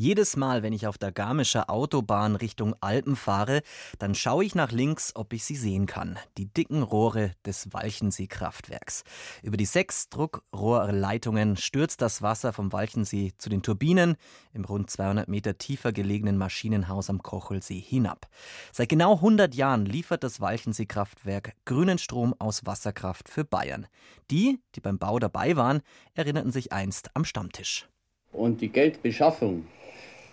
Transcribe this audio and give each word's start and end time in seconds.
Jedes 0.00 0.36
Mal, 0.36 0.62
wenn 0.62 0.72
ich 0.72 0.86
auf 0.86 0.96
der 0.96 1.10
Garmischer 1.10 1.68
Autobahn 1.68 2.36
Richtung 2.36 2.76
Alpen 2.80 3.16
fahre, 3.16 3.62
dann 3.98 4.14
schaue 4.14 4.44
ich 4.44 4.54
nach 4.54 4.70
links, 4.70 5.10
ob 5.16 5.32
ich 5.32 5.44
sie 5.44 5.56
sehen 5.56 5.86
kann. 5.86 6.16
Die 6.36 6.46
dicken 6.46 6.84
Rohre 6.84 7.32
des 7.44 7.72
Walchensee-Kraftwerks. 7.72 9.02
Über 9.42 9.56
die 9.56 9.64
sechs 9.64 10.08
Druckrohrleitungen 10.08 11.56
stürzt 11.56 12.00
das 12.00 12.22
Wasser 12.22 12.52
vom 12.52 12.72
Walchensee 12.72 13.32
zu 13.38 13.48
den 13.48 13.60
Turbinen 13.62 14.14
im 14.52 14.64
rund 14.64 14.88
200 14.88 15.26
Meter 15.26 15.58
tiefer 15.58 15.90
gelegenen 15.90 16.38
Maschinenhaus 16.38 17.10
am 17.10 17.20
Kochelsee 17.20 17.80
hinab. 17.80 18.28
Seit 18.70 18.90
genau 18.90 19.14
100 19.14 19.52
Jahren 19.56 19.84
liefert 19.84 20.22
das 20.22 20.40
Walchensee-Kraftwerk 20.40 21.54
grünen 21.64 21.98
Strom 21.98 22.36
aus 22.38 22.64
Wasserkraft 22.64 23.28
für 23.28 23.44
Bayern. 23.44 23.88
Die, 24.30 24.60
die 24.76 24.80
beim 24.80 25.00
Bau 25.00 25.18
dabei 25.18 25.56
waren, 25.56 25.82
erinnerten 26.14 26.52
sich 26.52 26.72
einst 26.72 27.10
am 27.14 27.24
Stammtisch. 27.24 27.88
Und 28.30 28.60
die 28.60 28.68
Geldbeschaffung 28.68 29.66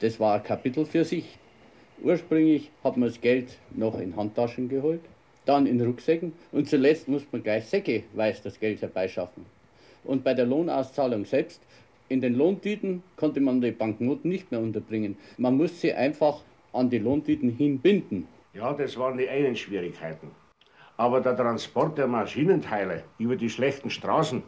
das 0.01 0.19
war 0.19 0.35
ein 0.35 0.43
Kapitel 0.43 0.85
für 0.85 1.03
sich. 1.03 1.37
Ursprünglich 2.03 2.71
hat 2.83 2.97
man 2.97 3.09
das 3.09 3.21
Geld 3.21 3.57
noch 3.71 3.99
in 3.99 4.15
Handtaschen 4.15 4.67
geholt, 4.67 5.01
dann 5.45 5.65
in 5.65 5.79
Rucksäcken 5.81 6.33
und 6.51 6.67
zuletzt 6.67 7.07
musste 7.07 7.29
man 7.31 7.43
gleich 7.43 7.65
säckeweise 7.65 8.43
das 8.43 8.59
Geld 8.59 8.81
herbeischaffen. 8.81 9.45
Und 10.03 10.23
bei 10.23 10.33
der 10.33 10.45
Lohnauszahlung 10.45 11.25
selbst, 11.25 11.61
in 12.09 12.21
den 12.21 12.35
Lohntüten 12.35 13.01
konnte 13.15 13.39
man 13.39 13.61
die 13.61 13.71
Banknoten 13.71 14.29
nicht 14.29 14.51
mehr 14.51 14.59
unterbringen. 14.59 15.17
Man 15.37 15.57
musste 15.57 15.77
sie 15.77 15.93
einfach 15.93 16.41
an 16.73 16.89
die 16.89 16.99
Lohntüten 16.99 17.49
hinbinden. 17.49 18.27
Ja, 18.53 18.73
das 18.73 18.97
waren 18.97 19.17
die 19.17 19.27
einen 19.27 19.55
Schwierigkeiten. 19.55 20.29
Aber 20.97 21.19
der 21.21 21.35
Transport 21.35 21.97
der 21.97 22.07
Maschinenteile 22.07 23.03
über 23.17 23.35
die 23.35 23.49
schlechten 23.49 23.89
Straßen, 23.89 24.43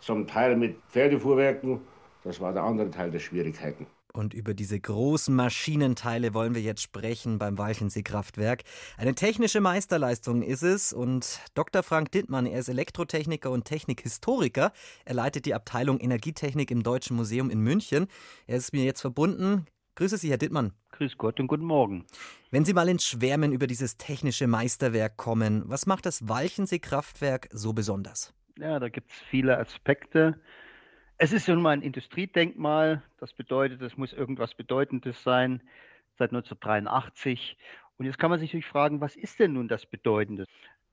zum 0.00 0.26
Teil 0.26 0.56
mit 0.56 0.76
Pferdefuhrwerken, 0.90 1.80
das 2.24 2.40
war 2.40 2.52
der 2.52 2.62
andere 2.62 2.90
Teil 2.90 3.10
der 3.10 3.18
Schwierigkeiten. 3.20 3.86
Und 4.18 4.34
über 4.34 4.52
diese 4.52 4.80
großen 4.80 5.32
Maschinenteile 5.32 6.34
wollen 6.34 6.56
wir 6.56 6.60
jetzt 6.60 6.82
sprechen 6.82 7.38
beim 7.38 7.56
Walchensee-Kraftwerk. 7.56 8.64
Eine 8.96 9.14
technische 9.14 9.60
Meisterleistung 9.60 10.42
ist 10.42 10.64
es. 10.64 10.92
Und 10.92 11.38
Dr. 11.54 11.84
Frank 11.84 12.10
Dittmann, 12.10 12.44
er 12.44 12.58
ist 12.58 12.68
Elektrotechniker 12.68 13.48
und 13.48 13.64
Technikhistoriker. 13.64 14.72
Er 15.04 15.14
leitet 15.14 15.46
die 15.46 15.54
Abteilung 15.54 16.00
Energietechnik 16.00 16.72
im 16.72 16.82
Deutschen 16.82 17.14
Museum 17.14 17.48
in 17.48 17.60
München. 17.60 18.08
Er 18.48 18.56
ist 18.56 18.72
mir 18.72 18.82
jetzt 18.82 19.02
verbunden. 19.02 19.66
Grüße 19.94 20.18
Sie, 20.18 20.30
Herr 20.30 20.38
Dittmann. 20.38 20.72
Grüß 20.90 21.16
Gott 21.16 21.38
und 21.38 21.46
guten 21.46 21.64
Morgen. 21.64 22.04
Wenn 22.50 22.64
Sie 22.64 22.74
mal 22.74 22.88
ins 22.88 23.04
Schwärmen 23.04 23.52
über 23.52 23.68
dieses 23.68 23.98
technische 23.98 24.48
Meisterwerk 24.48 25.16
kommen, 25.16 25.62
was 25.66 25.86
macht 25.86 26.06
das 26.06 26.26
Walchensee-Kraftwerk 26.26 27.48
so 27.52 27.72
besonders? 27.72 28.34
Ja, 28.58 28.80
da 28.80 28.88
gibt 28.88 29.12
es 29.12 29.16
viele 29.30 29.56
Aspekte. 29.58 30.40
Es 31.20 31.32
ist 31.32 31.48
nun 31.48 31.60
mal 31.60 31.70
ein 31.70 31.82
Industriedenkmal. 31.82 33.02
Das 33.18 33.32
bedeutet, 33.32 33.82
es 33.82 33.96
muss 33.96 34.12
irgendwas 34.12 34.54
Bedeutendes 34.54 35.20
sein 35.24 35.60
seit 36.16 36.30
1983. 36.30 37.56
Und 37.96 38.06
jetzt 38.06 38.18
kann 38.18 38.30
man 38.30 38.38
sich 38.38 38.50
natürlich 38.50 38.66
fragen, 38.66 39.00
was 39.00 39.16
ist 39.16 39.40
denn 39.40 39.54
nun 39.54 39.66
das 39.66 39.84
Bedeutende? 39.84 40.46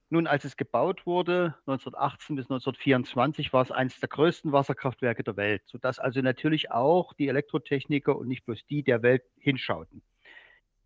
Nun, 0.09 0.25
als 0.25 0.43
es 0.43 0.57
gebaut 0.57 1.05
wurde, 1.05 1.53
1918 1.67 2.35
bis 2.35 2.45
1924, 2.45 3.53
war 3.53 3.61
es 3.61 3.71
eines 3.71 3.99
der 3.99 4.09
größten 4.09 4.51
Wasserkraftwerke 4.51 5.23
der 5.23 5.37
Welt, 5.37 5.61
sodass 5.67 5.99
also 5.99 6.21
natürlich 6.21 6.71
auch 6.71 7.13
die 7.13 7.27
Elektrotechniker 7.27 8.17
und 8.17 8.27
nicht 8.27 8.45
bloß 8.45 8.65
die 8.65 8.81
der 8.81 9.03
Welt 9.03 9.21
hinschauten. 9.37 10.01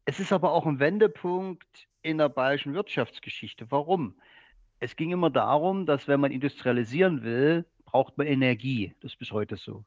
Es 0.03 0.19
ist 0.19 0.33
aber 0.33 0.51
auch 0.51 0.65
ein 0.65 0.79
Wendepunkt 0.79 1.87
in 2.01 2.17
der 2.17 2.27
bayerischen 2.27 2.73
Wirtschaftsgeschichte. 2.73 3.71
Warum? 3.71 4.19
Es 4.81 4.97
ging 4.97 5.11
immer 5.11 5.29
darum, 5.29 5.85
dass 5.85 6.09
wenn 6.09 6.19
man 6.19 6.31
industrialisieren 6.31 7.23
will, 7.23 7.65
braucht 7.89 8.17
man 8.17 8.27
Energie. 8.27 8.93
Das 9.01 9.13
ist 9.13 9.19
bis 9.19 9.31
heute 9.31 9.57
so. 9.57 9.83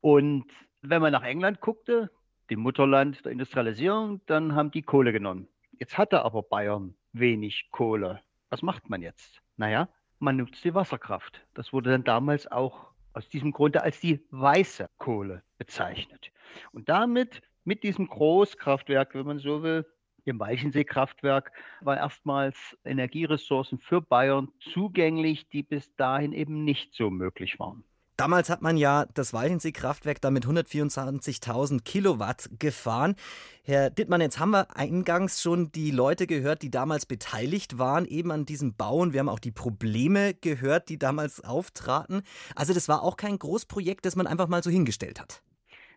Und 0.00 0.46
wenn 0.80 1.02
man 1.02 1.12
nach 1.12 1.22
England 1.22 1.60
guckte, 1.60 2.10
dem 2.50 2.60
Mutterland 2.60 3.24
der 3.24 3.32
Industrialisierung, 3.32 4.20
dann 4.26 4.54
haben 4.54 4.70
die 4.70 4.82
Kohle 4.82 5.12
genommen. 5.12 5.48
Jetzt 5.78 5.98
hatte 5.98 6.24
aber 6.24 6.42
Bayern 6.42 6.94
wenig 7.12 7.68
Kohle. 7.70 8.20
Was 8.48 8.62
macht 8.62 8.88
man 8.88 9.02
jetzt? 9.02 9.42
Naja, 9.56 9.88
man 10.18 10.36
nutzt 10.36 10.64
die 10.64 10.74
Wasserkraft. 10.74 11.44
Das 11.54 11.72
wurde 11.72 11.90
dann 11.90 12.04
damals 12.04 12.50
auch 12.50 12.90
aus 13.12 13.28
diesem 13.28 13.52
Grunde 13.52 13.82
als 13.82 14.00
die 14.00 14.24
weiße 14.30 14.88
Kohle 14.98 15.42
bezeichnet. 15.58 16.32
Und 16.72 16.88
damit, 16.88 17.42
mit 17.64 17.82
diesem 17.82 18.08
Großkraftwerk, 18.08 19.14
wenn 19.14 19.26
man 19.26 19.38
so 19.38 19.62
will, 19.62 19.86
im 20.24 20.38
Weichensee-Kraftwerk 20.40 21.52
war 21.80 21.96
erstmals 21.96 22.56
Energieressourcen 22.84 23.78
für 23.78 24.00
Bayern 24.00 24.48
zugänglich, 24.72 25.48
die 25.48 25.62
bis 25.62 25.94
dahin 25.96 26.32
eben 26.32 26.64
nicht 26.64 26.94
so 26.94 27.10
möglich 27.10 27.58
waren. 27.58 27.84
Damals 28.16 28.48
hat 28.48 28.62
man 28.62 28.76
ja 28.76 29.06
das 29.14 29.32
Walchensee-Kraftwerk 29.32 30.20
da 30.20 30.30
mit 30.30 30.46
124.000 30.46 31.82
Kilowatt 31.82 32.48
gefahren. 32.60 33.16
Herr 33.64 33.90
Dittmann, 33.90 34.20
jetzt 34.20 34.38
haben 34.38 34.52
wir 34.52 34.76
eingangs 34.76 35.42
schon 35.42 35.72
die 35.72 35.90
Leute 35.90 36.28
gehört, 36.28 36.62
die 36.62 36.70
damals 36.70 37.06
beteiligt 37.06 37.78
waren, 37.78 38.04
eben 38.06 38.30
an 38.30 38.46
diesem 38.46 38.74
Bauen. 38.74 39.12
Wir 39.12 39.20
haben 39.20 39.28
auch 39.28 39.40
die 39.40 39.50
Probleme 39.50 40.32
gehört, 40.34 40.90
die 40.90 40.98
damals 40.98 41.42
auftraten. 41.42 42.22
Also 42.54 42.72
das 42.72 42.88
war 42.88 43.02
auch 43.02 43.16
kein 43.16 43.36
Großprojekt, 43.36 44.06
das 44.06 44.14
man 44.14 44.28
einfach 44.28 44.46
mal 44.46 44.62
so 44.62 44.70
hingestellt 44.70 45.20
hat. 45.20 45.42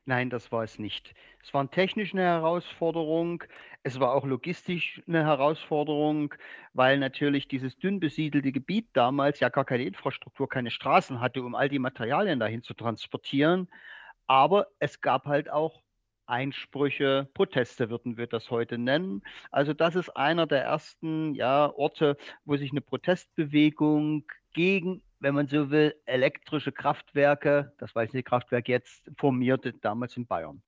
Nein, 0.10 0.30
das 0.30 0.54
war 0.54 0.64
es 0.64 0.80
nicht. 0.80 1.14
Es 1.44 1.54
war 1.54 1.70
technisch 1.70 2.14
eine 2.14 2.24
Herausforderung. 2.24 3.44
Es 3.84 4.00
war 4.00 4.14
auch 4.14 4.26
logistisch 4.26 5.02
eine 5.06 5.26
Herausforderung, 5.26 6.34
weil 6.74 6.98
natürlich 6.98 7.50
dieses 7.50 7.78
dünn 7.78 8.00
besiedelte 8.00 8.54
Gebiet 8.54 8.88
damals 8.94 9.42
ja 9.42 9.50
gar 9.50 9.66
keine 9.66 9.84
Infrastruktur, 9.84 10.48
keine 10.48 10.72
Straßen 10.72 11.20
hatte, 11.20 11.44
um 11.44 11.56
all 11.56 11.68
die 11.68 11.80
Materialien 11.80 12.40
dahin 12.40 12.64
zu 12.64 12.74
transportieren. 12.74 13.68
Aber 14.28 14.68
es 14.80 15.02
gab 15.02 15.26
halt 15.26 15.50
auch 15.50 15.84
Einsprüche, 16.26 17.30
Proteste 17.34 17.90
würden 17.90 18.16
wir 18.18 18.28
das 18.28 18.50
heute 18.50 18.78
nennen. 18.78 19.24
Also 19.52 19.74
das 19.74 19.96
ist 19.96 20.10
einer 20.12 20.48
der 20.48 20.64
ersten 20.64 21.36
ja, 21.36 21.70
Orte, 21.76 22.16
wo 22.46 22.56
sich 22.56 22.72
eine 22.72 22.82
Protestbewegung 22.82 24.26
gegen 24.54 25.04
wenn 25.20 25.36
man 25.36 25.48
so 25.48 25.70
will, 25.70 25.96
elektrische 26.06 26.72
Kraftwerke, 26.72 27.74
das 27.78 27.94
weiß 27.96 28.14
nicht, 28.14 28.28
Kraftwerk 28.28 28.68
jetzt, 28.68 29.10
formierte 29.18 29.74
damals 29.74 30.18
in 30.18 30.28
Bayern. 30.28 30.62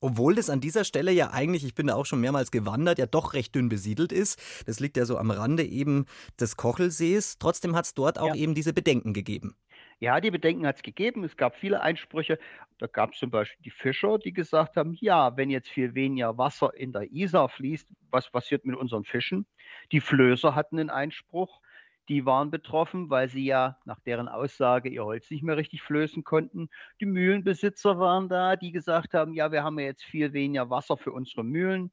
Obwohl 0.00 0.36
das 0.36 0.48
an 0.48 0.60
dieser 0.60 0.84
Stelle 0.84 1.10
ja 1.10 1.32
eigentlich, 1.32 1.64
ich 1.64 1.74
bin 1.74 1.88
da 1.88 1.96
auch 1.96 2.06
schon 2.06 2.20
mehrmals 2.20 2.52
gewandert, 2.52 2.98
ja 2.98 3.06
doch 3.06 3.34
recht 3.34 3.54
dünn 3.54 3.68
besiedelt 3.68 4.12
ist. 4.12 4.40
Das 4.66 4.78
liegt 4.78 4.96
ja 4.96 5.04
so 5.04 5.18
am 5.18 5.32
Rande 5.32 5.64
eben 5.64 6.06
des 6.38 6.56
Kochelsees. 6.56 7.38
Trotzdem 7.38 7.74
hat 7.74 7.86
es 7.86 7.94
dort 7.94 8.18
auch 8.18 8.28
ja. 8.28 8.34
eben 8.36 8.54
diese 8.54 8.72
Bedenken 8.72 9.12
gegeben. 9.12 9.56
Ja, 10.00 10.20
die 10.20 10.30
Bedenken 10.30 10.64
hat 10.64 10.76
es 10.76 10.82
gegeben. 10.82 11.24
Es 11.24 11.36
gab 11.36 11.56
viele 11.56 11.80
Einsprüche. 11.80 12.38
Da 12.78 12.86
gab 12.86 13.14
es 13.14 13.18
zum 13.18 13.30
Beispiel 13.30 13.60
die 13.64 13.70
Fischer, 13.70 14.18
die 14.18 14.32
gesagt 14.32 14.76
haben, 14.76 14.96
ja, 15.00 15.36
wenn 15.36 15.50
jetzt 15.50 15.68
viel 15.68 15.96
weniger 15.96 16.38
Wasser 16.38 16.72
in 16.76 16.92
der 16.92 17.10
Isar 17.10 17.48
fließt, 17.48 17.88
was 18.12 18.30
passiert 18.30 18.64
mit 18.64 18.76
unseren 18.76 19.04
Fischen? 19.04 19.46
Die 19.90 20.00
Flößer 20.00 20.54
hatten 20.54 20.78
einen 20.78 20.90
Einspruch 20.90 21.60
die 22.08 22.24
waren 22.24 22.50
betroffen, 22.50 23.10
weil 23.10 23.28
sie 23.28 23.44
ja 23.44 23.78
nach 23.84 24.00
deren 24.00 24.28
Aussage 24.28 24.88
ihr 24.88 25.04
Holz 25.04 25.30
nicht 25.30 25.42
mehr 25.42 25.56
richtig 25.56 25.82
flößen 25.82 26.24
konnten. 26.24 26.70
Die 27.00 27.06
Mühlenbesitzer 27.06 27.98
waren 27.98 28.28
da, 28.28 28.56
die 28.56 28.72
gesagt 28.72 29.14
haben, 29.14 29.34
ja, 29.34 29.52
wir 29.52 29.62
haben 29.62 29.78
ja 29.78 29.86
jetzt 29.86 30.04
viel 30.04 30.32
weniger 30.32 30.70
Wasser 30.70 30.96
für 30.96 31.12
unsere 31.12 31.44
Mühlen. 31.44 31.90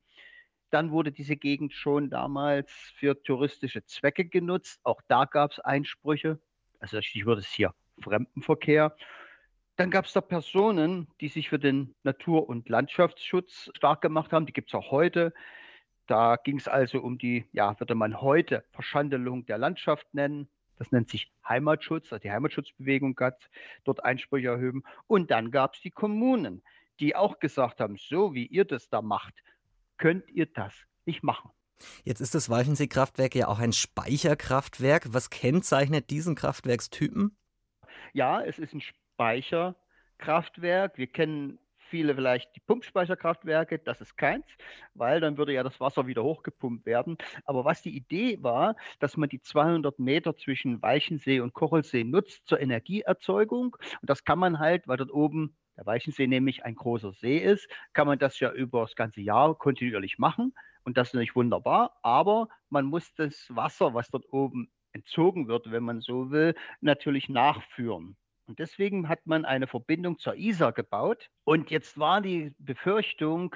Dann 0.69 0.91
wurde 0.91 1.11
diese 1.11 1.35
Gegend 1.35 1.73
schon 1.73 2.09
damals 2.09 2.71
für 2.97 3.21
touristische 3.21 3.85
Zwecke 3.85 4.25
genutzt. 4.25 4.79
Auch 4.83 5.01
da 5.07 5.25
gab 5.25 5.51
es 5.51 5.59
Einsprüche. 5.59 6.39
Also 6.79 6.97
ich 6.97 7.25
würde 7.25 7.41
es 7.41 7.47
hier 7.47 7.73
Fremdenverkehr. 8.01 8.95
Dann 9.75 9.91
gab 9.91 10.05
es 10.05 10.13
da 10.13 10.21
Personen, 10.21 11.07
die 11.19 11.27
sich 11.27 11.49
für 11.49 11.59
den 11.59 11.95
Natur- 12.03 12.47
und 12.47 12.69
Landschaftsschutz 12.69 13.69
stark 13.75 14.01
gemacht 14.01 14.31
haben. 14.31 14.45
Die 14.45 14.53
gibt 14.53 14.69
es 14.69 14.75
auch 14.75 14.91
heute. 14.91 15.33
Da 16.07 16.35
ging 16.35 16.57
es 16.57 16.67
also 16.67 17.01
um 17.01 17.17
die, 17.17 17.45
ja, 17.51 17.79
würde 17.79 17.95
man 17.95 18.21
heute 18.21 18.63
Verschandelung 18.71 19.45
der 19.45 19.57
Landschaft 19.57 20.13
nennen. 20.13 20.47
Das 20.77 20.91
nennt 20.91 21.09
sich 21.09 21.31
Heimatschutz. 21.47 22.11
Also 22.11 22.21
die 22.21 22.31
Heimatschutzbewegung 22.31 23.17
hat 23.19 23.49
dort 23.85 24.03
Einsprüche 24.03 24.49
erhoben. 24.49 24.83
Und 25.07 25.31
dann 25.31 25.51
gab 25.51 25.75
es 25.75 25.81
die 25.81 25.91
Kommunen, 25.91 26.61
die 26.99 27.15
auch 27.15 27.39
gesagt 27.39 27.79
haben, 27.79 27.97
so 27.97 28.33
wie 28.33 28.45
ihr 28.45 28.65
das 28.65 28.89
da 28.89 29.01
macht, 29.01 29.33
könnt 29.97 30.29
ihr 30.29 30.45
das 30.45 30.73
nicht 31.05 31.23
machen. 31.23 31.51
Jetzt 32.03 32.19
ist 32.21 32.35
das 32.35 32.49
Walchensee-Kraftwerk 32.49 33.35
ja 33.35 33.47
auch 33.47 33.59
ein 33.59 33.73
Speicherkraftwerk. 33.73 35.13
Was 35.13 35.29
kennzeichnet 35.29 36.09
diesen 36.09 36.35
Kraftwerkstypen? 36.35 37.37
Ja, 38.13 38.41
es 38.41 38.59
ist 38.59 38.73
ein 38.73 38.81
Speicherkraftwerk. 38.81 40.97
Wir 40.97 41.07
kennen 41.07 41.59
viele 41.85 42.15
vielleicht 42.15 42.55
die 42.55 42.59
Pumpspeicherkraftwerke, 42.61 43.79
das 43.79 44.01
ist 44.01 44.17
keins, 44.17 44.45
weil 44.93 45.19
dann 45.19 45.37
würde 45.37 45.53
ja 45.53 45.63
das 45.63 45.79
Wasser 45.79 46.07
wieder 46.07 46.23
hochgepumpt 46.23 46.85
werden. 46.85 47.17
Aber 47.45 47.65
was 47.65 47.81
die 47.81 47.95
Idee 47.95 48.41
war, 48.41 48.75
dass 48.99 49.17
man 49.17 49.29
die 49.29 49.41
200 49.41 49.99
Meter 49.99 50.35
zwischen 50.35 50.81
Weichensee 50.81 51.39
und 51.39 51.53
Kochelsee 51.53 52.03
nutzt 52.03 52.47
zur 52.47 52.59
Energieerzeugung. 52.59 53.77
Und 54.01 54.09
das 54.09 54.23
kann 54.23 54.39
man 54.39 54.59
halt, 54.59 54.87
weil 54.87 54.97
dort 54.97 55.11
oben 55.11 55.55
der 55.77 55.85
Weichensee 55.85 56.27
nämlich 56.27 56.63
ein 56.65 56.75
großer 56.75 57.13
See 57.13 57.37
ist, 57.37 57.67
kann 57.93 58.07
man 58.07 58.19
das 58.19 58.39
ja 58.39 58.51
über 58.51 58.81
das 58.81 58.95
ganze 58.95 59.21
Jahr 59.21 59.55
kontinuierlich 59.57 60.17
machen 60.17 60.53
Und 60.83 60.97
das 60.97 61.09
ist 61.09 61.13
natürlich 61.13 61.35
wunderbar, 61.35 61.97
aber 62.03 62.47
man 62.69 62.85
muss 62.85 63.13
das 63.15 63.47
Wasser, 63.49 63.93
was 63.93 64.09
dort 64.09 64.25
oben 64.31 64.71
entzogen 64.93 65.47
wird, 65.47 65.71
wenn 65.71 65.83
man 65.83 66.01
so 66.01 66.31
will, 66.31 66.55
natürlich 66.81 67.27
nachführen. 67.29 68.17
Und 68.47 68.59
deswegen 68.59 69.09
hat 69.09 69.25
man 69.25 69.45
eine 69.45 69.67
Verbindung 69.67 70.19
zur 70.19 70.35
Isar 70.35 70.71
gebaut. 70.71 71.29
Und 71.43 71.71
jetzt 71.71 71.97
war 71.97 72.21
die 72.21 72.53
Befürchtung 72.59 73.55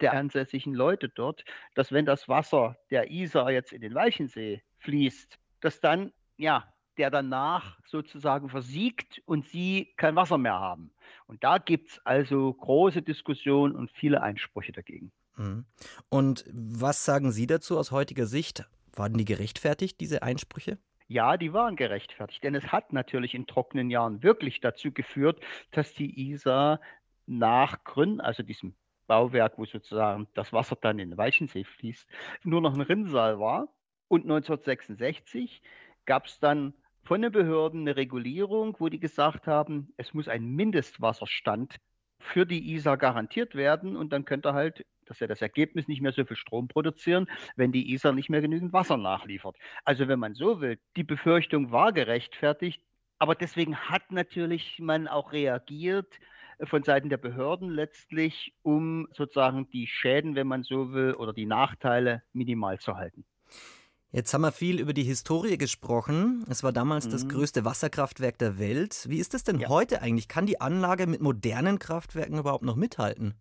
der 0.00 0.12
ansässigen 0.14 0.74
Leute 0.74 1.08
dort, 1.08 1.44
dass 1.74 1.92
wenn 1.92 2.06
das 2.06 2.28
Wasser 2.28 2.76
der 2.90 3.10
Isar 3.10 3.50
jetzt 3.52 3.72
in 3.72 3.80
den 3.80 3.94
Walchensee 3.94 4.62
fließt, 4.78 5.38
dass 5.60 5.80
dann, 5.80 6.12
ja, 6.36 6.68
der 6.96 7.10
danach 7.10 7.78
sozusagen 7.86 8.48
versiegt 8.48 9.20
und 9.26 9.48
sie 9.48 9.92
kein 9.96 10.16
Wasser 10.16 10.38
mehr 10.38 10.58
haben. 10.58 10.92
Und 11.26 11.42
da 11.42 11.58
gibt 11.58 11.90
es 11.90 12.00
also 12.04 12.52
große 12.52 13.02
Diskussionen 13.02 13.74
und 13.74 13.90
viele 13.90 14.22
Einsprüche 14.22 14.72
dagegen. 14.72 15.10
Mhm. 15.36 15.64
Und 16.08 16.44
was 16.52 17.04
sagen 17.04 17.32
Sie 17.32 17.46
dazu 17.46 17.78
aus 17.78 17.90
heutiger 17.90 18.26
Sicht? 18.26 18.64
Waren 18.92 19.14
die 19.14 19.24
gerechtfertigt, 19.24 20.00
diese 20.00 20.22
Einsprüche? 20.22 20.78
Ja, 21.08 21.36
die 21.36 21.52
waren 21.52 21.76
gerechtfertigt, 21.76 22.42
denn 22.44 22.54
es 22.54 22.72
hat 22.72 22.92
natürlich 22.92 23.34
in 23.34 23.46
trockenen 23.46 23.90
Jahren 23.90 24.22
wirklich 24.22 24.60
dazu 24.60 24.90
geführt, 24.92 25.40
dass 25.70 25.92
die 25.94 26.30
Isar 26.30 26.80
nach 27.26 27.84
Grün, 27.84 28.20
also 28.20 28.42
diesem 28.42 28.74
Bauwerk, 29.06 29.58
wo 29.58 29.66
sozusagen 29.66 30.28
das 30.34 30.52
Wasser 30.52 30.76
dann 30.80 30.98
in 30.98 31.10
den 31.10 31.18
Walchensee 31.18 31.64
fließt, 31.64 32.08
nur 32.44 32.60
noch 32.62 32.74
ein 32.74 32.80
Rinnsal 32.80 33.38
war. 33.38 33.68
Und 34.08 34.22
1966 34.22 35.62
gab 36.06 36.26
es 36.26 36.38
dann 36.40 36.74
von 37.02 37.20
den 37.20 37.32
Behörden 37.32 37.82
eine 37.82 37.96
Regulierung, 37.96 38.76
wo 38.78 38.88
die 38.88 39.00
gesagt 39.00 39.46
haben, 39.46 39.92
es 39.98 40.14
muss 40.14 40.28
ein 40.28 40.46
Mindestwasserstand 40.46 41.76
für 42.18 42.46
die 42.46 42.72
Isar 42.72 42.96
garantiert 42.96 43.54
werden 43.54 43.96
und 43.96 44.12
dann 44.12 44.24
könnte 44.24 44.54
halt, 44.54 44.86
das 45.06 45.16
ist 45.16 45.20
ja 45.20 45.26
das 45.26 45.42
Ergebnis, 45.42 45.88
nicht 45.88 46.00
mehr 46.00 46.12
so 46.12 46.24
viel 46.24 46.36
Strom 46.36 46.68
produzieren, 46.68 47.28
wenn 47.56 47.72
die 47.72 47.92
Isar 47.92 48.12
nicht 48.12 48.30
mehr 48.30 48.40
genügend 48.40 48.72
Wasser 48.72 48.96
nachliefert. 48.96 49.56
Also 49.84 50.08
wenn 50.08 50.18
man 50.18 50.34
so 50.34 50.60
will, 50.60 50.78
die 50.96 51.04
Befürchtung 51.04 51.70
war 51.70 51.92
gerechtfertigt, 51.92 52.82
aber 53.18 53.34
deswegen 53.34 53.76
hat 53.76 54.10
natürlich 54.10 54.78
man 54.80 55.08
auch 55.08 55.32
reagiert 55.32 56.12
von 56.62 56.82
Seiten 56.82 57.08
der 57.08 57.16
Behörden 57.16 57.70
letztlich, 57.70 58.54
um 58.62 59.08
sozusagen 59.12 59.68
die 59.70 59.86
Schäden, 59.86 60.34
wenn 60.34 60.46
man 60.46 60.62
so 60.62 60.92
will, 60.92 61.14
oder 61.14 61.32
die 61.32 61.46
Nachteile 61.46 62.22
minimal 62.32 62.78
zu 62.78 62.96
halten. 62.96 63.24
Jetzt 64.12 64.32
haben 64.32 64.42
wir 64.42 64.52
viel 64.52 64.78
über 64.78 64.92
die 64.92 65.02
Historie 65.02 65.58
gesprochen. 65.58 66.44
Es 66.48 66.62
war 66.62 66.72
damals 66.72 67.06
mhm. 67.06 67.10
das 67.10 67.26
größte 67.26 67.64
Wasserkraftwerk 67.64 68.38
der 68.38 68.60
Welt. 68.60 69.06
Wie 69.08 69.18
ist 69.18 69.34
es 69.34 69.42
denn 69.42 69.58
ja. 69.58 69.68
heute 69.68 70.02
eigentlich? 70.02 70.28
Kann 70.28 70.46
die 70.46 70.60
Anlage 70.60 71.08
mit 71.08 71.20
modernen 71.20 71.80
Kraftwerken 71.80 72.38
überhaupt 72.38 72.64
noch 72.64 72.76
mithalten? 72.76 73.34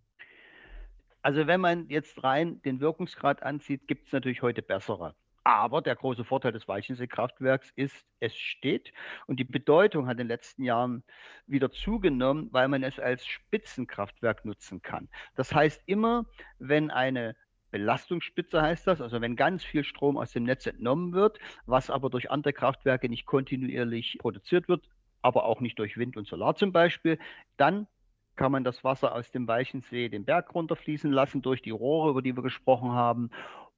Also 1.24 1.48
wenn 1.48 1.62
man 1.62 1.88
jetzt 1.90 2.22
rein 2.24 2.62
den 2.64 2.82
Wirkungsgrad 2.82 3.44
ansieht, 3.44 3.88
gibt 3.88 4.08
es 4.08 4.14
natürlich 4.14 4.42
heute 4.42 4.62
bessere. 4.62 5.16
Aber 5.46 5.82
der 5.82 5.96
große 5.96 6.26
Vorteil 6.26 6.52
des 6.52 6.68
Weichensee-Kraftwerks 6.68 7.72
ist, 7.76 8.06
es 8.20 8.36
steht 8.36 8.94
und 9.26 9.40
die 9.40 9.46
Bedeutung 9.46 10.08
hat 10.08 10.14
in 10.14 10.20
den 10.20 10.28
letzten 10.28 10.64
Jahren 10.64 11.04
wieder 11.48 11.72
zugenommen, 11.72 12.50
weil 12.52 12.68
man 12.68 12.84
es 12.84 13.00
als 13.00 13.26
Spitzenkraftwerk 13.26 14.46
nutzen 14.46 14.82
kann. 14.82 15.10
Das 15.36 15.54
heißt, 15.54 15.82
immer 15.86 16.26
wenn 16.60 16.92
eine 16.92 17.36
Belastungsspitze 17.72 18.62
heißt 18.62 18.86
das, 18.86 19.02
also 19.02 19.20
wenn 19.22 19.36
ganz 19.36 19.64
viel 19.64 19.84
Strom 19.84 20.18
aus 20.18 20.32
dem 20.32 20.44
Netz 20.44 20.66
entnommen 20.68 21.14
wird, 21.14 21.40
was 21.66 21.90
aber 21.90 22.10
durch 22.10 22.32
andere 22.32 22.54
Kraftwerke 22.54 23.10
nicht 23.10 23.26
kontinuierlich 23.26 24.18
produziert 24.20 24.68
wird, 24.68 24.88
aber 25.22 25.46
auch 25.46 25.62
nicht 25.62 25.80
durch 25.80 25.98
Wind 25.98 26.18
und 26.18 26.28
Solar 26.28 26.56
zum 26.56 26.72
Beispiel, 26.74 27.18
dann 27.58 27.88
kann 28.36 28.52
man 28.52 28.64
das 28.64 28.84
Wasser 28.84 29.14
aus 29.14 29.32
dem 29.32 29.48
Weichensee 29.48 30.10
den 30.10 30.26
Berg 30.26 30.54
runterfließen 30.54 31.12
lassen 31.12 31.42
durch 31.42 31.62
die 31.62 31.72
Rohre, 31.72 32.10
über 32.10 32.22
die 32.22 32.36
wir 32.36 32.44
gesprochen 32.44 32.92
haben. 32.92 33.30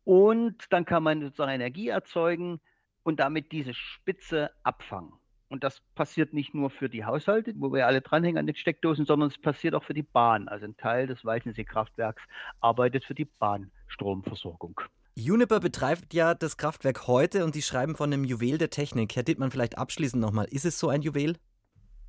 Und 0.04 0.72
dann 0.72 0.86
kann 0.86 1.04
man 1.04 1.22
sozusagen 1.22 1.52
Energie 1.52 1.90
erzeugen 1.90 2.60
und 3.04 3.19
damit 3.19 3.52
diese 3.52 3.74
Spitze 3.74 4.52
abfangen. 4.63 5.13
Und 5.48 5.63
das 5.63 5.81
passiert 5.94 6.34
nicht 6.34 6.54
nur 6.54 6.69
für 6.69 6.90
die 6.90 7.06
Haushalte, 7.06 7.54
wo 7.57 7.72
wir 7.72 7.86
alle 7.86 8.02
dranhängen 8.02 8.40
an 8.40 8.48
den 8.48 8.56
Steckdosen, 8.56 9.06
sondern 9.06 9.30
es 9.30 9.38
passiert 9.38 9.75
auch 9.75 9.84
für 9.84 9.94
die 9.94 10.04
Bahn. 10.04 10.48
Also 10.48 10.66
ein 10.66 10.75
Teil 10.75 11.07
des 11.07 11.24
Walchensee-Kraftwerks 11.24 12.22
arbeitet 12.62 13.06
für 13.06 13.13
die 13.13 13.25
Bahnstromversorgung. 13.25 14.81
Juniper 15.16 15.60
betreibt 15.60 16.13
ja 16.13 16.34
das 16.34 16.57
Kraftwerk 16.57 17.07
heute 17.07 17.46
und 17.46 17.54
Sie 17.54 17.62
schreiben 17.62 17.96
von 17.96 18.12
einem 18.12 18.25
Juwel 18.25 18.57
der 18.57 18.69
Technik. 18.69 19.16
Herr 19.16 19.24
Dittmann, 19.24 19.52
vielleicht 19.52 19.78
abschließend 19.78 20.22
nochmal. 20.22 20.46
Ist 20.50 20.66
es 20.66 20.78
so 20.78 20.90
ein 20.90 21.02
Juwel? 21.02 21.38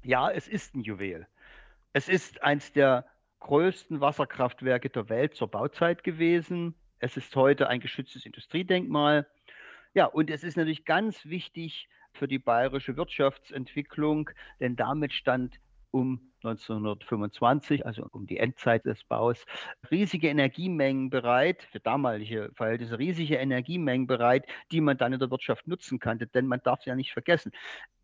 Ja, 0.03 0.31
es 0.31 0.49
ist 0.49 0.75
ein 0.75 0.81
Juwel. 0.81 1.27
Es 1.97 2.11
ist 2.11 2.43
eines 2.43 2.75
der 2.75 3.07
größten 3.41 4.03
Wasserkraftwerke 4.03 4.91
der 4.91 5.09
Welt 5.09 5.35
zur 5.35 5.49
Bauzeit 5.49 6.05
gewesen. 6.05 6.75
Es 6.99 7.17
ist 7.17 7.35
heute 7.35 7.71
ein 7.71 7.81
geschütztes 7.81 8.27
Industriedenkmal. 8.27 9.27
Ja, 9.95 10.05
und 10.05 10.29
es 10.29 10.45
ist 10.45 10.59
natürlich 10.59 10.85
ganz 10.85 11.25
wichtig, 11.25 11.89
für 12.13 12.29
die 12.29 12.39
bayerische 12.39 12.99
Wirtschaftsentwicklung, 12.99 14.29
denn 14.61 14.77
damit 14.77 15.15
stand 15.15 15.59
um 15.91 16.21
1925, 16.45 17.87
also 17.87 18.07
um 18.13 18.27
die 18.27 18.37
Endzeit 18.37 18.85
des 18.85 19.03
Baus, 19.05 19.47
riesige 19.91 20.29
Energiemengen 20.29 21.09
bereit, 21.09 21.63
für 21.73 21.81
damalige 21.81 22.51
Verhältnisse 22.57 22.99
riesige 22.99 23.37
Energiemengen 23.37 24.07
bereit, 24.07 24.45
die 24.71 24.83
man 24.83 24.99
dann 24.99 25.15
in 25.15 25.19
der 25.19 25.31
Wirtschaft 25.31 25.67
nutzen 25.67 25.99
konnte. 25.99 26.27
Denn 26.27 26.47
man 26.47 26.61
darf 26.63 26.81
es 26.81 26.85
ja 26.85 26.95
nicht 26.95 27.15
vergessen, 27.15 27.53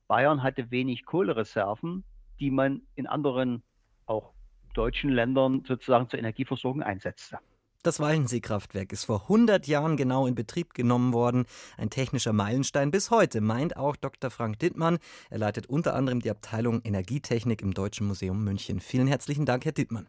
Bayern 0.08 0.42
hatte 0.42 0.70
wenig 0.70 1.04
Kohlereserven, 1.04 2.04
die 2.40 2.50
man 2.50 2.80
in 2.94 3.06
anderen, 3.06 3.62
auch 4.06 4.32
deutschen 4.74 5.10
Ländern 5.10 5.64
sozusagen 5.66 6.08
zur 6.08 6.18
Energieversorgung 6.18 6.82
einsetzte. 6.82 7.38
Das 7.82 7.98
Walchensee-Kraftwerk 7.98 8.92
ist 8.92 9.06
vor 9.06 9.22
100 9.22 9.66
Jahren 9.66 9.96
genau 9.96 10.28
in 10.28 10.36
Betrieb 10.36 10.72
genommen 10.72 11.12
worden. 11.12 11.46
Ein 11.76 11.90
technischer 11.90 12.32
Meilenstein 12.32 12.92
bis 12.92 13.10
heute, 13.10 13.40
meint 13.40 13.76
auch 13.76 13.96
Dr. 13.96 14.30
Frank 14.30 14.60
Dittmann. 14.60 14.98
Er 15.30 15.38
leitet 15.38 15.66
unter 15.66 15.94
anderem 15.94 16.20
die 16.20 16.30
Abteilung 16.30 16.80
Energietechnik 16.84 17.60
im 17.60 17.74
Deutschen 17.74 18.06
Museum 18.06 18.44
München. 18.44 18.78
Vielen 18.78 19.08
herzlichen 19.08 19.46
Dank, 19.46 19.64
Herr 19.64 19.72
Dittmann. 19.72 20.06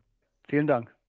Vielen 0.48 0.68
Dank. 0.68 0.94